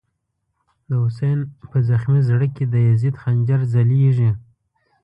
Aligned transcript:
د 0.87 0.89
«حسین» 1.03 1.39
په 1.69 1.77
زغمی 1.87 2.21
زړه 2.29 2.47
کی، 2.55 2.63
د 2.73 2.75
یزید 2.89 3.15
خنجر 3.21 3.59
ځلیږی 3.73 4.31